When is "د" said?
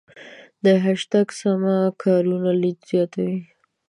0.63-0.65